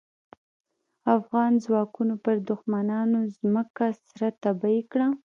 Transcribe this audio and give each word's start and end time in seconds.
افغان 1.17 1.51
ځواکونو 1.65 2.15
پر 2.23 2.35
دوښمنانو 2.49 3.19
ځمکه 3.39 3.85
سره 4.07 4.27
تبۍ 4.43 4.77
کړه. 4.91 5.07